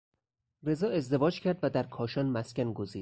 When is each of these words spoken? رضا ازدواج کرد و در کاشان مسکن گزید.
رضا 0.63 0.89
ازدواج 0.89 1.39
کرد 1.41 1.59
و 1.63 1.69
در 1.69 1.83
کاشان 1.83 2.29
مسکن 2.29 2.73
گزید. 2.73 2.99